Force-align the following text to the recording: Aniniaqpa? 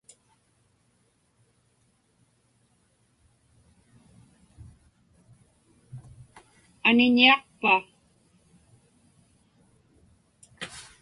Aniniaqpa? 6.87 7.73